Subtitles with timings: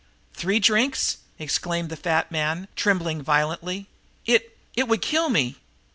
[0.33, 3.87] "Three drinks!" exclaimed the fat man, trembling violently.
[4.25, 5.57] "It it would kill me!"